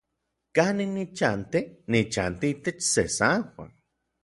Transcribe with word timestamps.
¿Kanin 0.55 0.91
nichanti? 0.99 1.59
Nichanti 1.93 2.45
itech 2.53 2.79
se 2.93 3.03
San 3.17 3.39
Juan. 3.51 3.71